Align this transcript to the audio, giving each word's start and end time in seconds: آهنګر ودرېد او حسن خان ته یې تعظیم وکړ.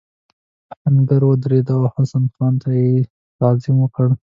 آهنګر 0.73 1.21
ودرېد 1.25 1.67
او 1.75 1.81
حسن 1.93 2.23
خان 2.33 2.53
ته 2.61 2.69
یې 2.79 2.89
تعظیم 3.39 3.75
وکړ. 3.81 4.07